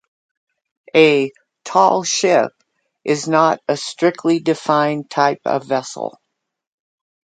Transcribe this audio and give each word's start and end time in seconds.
A 0.95 1.31
"Tall 1.63 2.03
ship" 2.03 2.51
is 3.03 3.27
not 3.27 3.61
a 3.67 3.77
strictly 3.77 4.39
defined 4.39 5.11
type 5.11 5.41
of 5.45 5.63
vessel. 5.67 6.19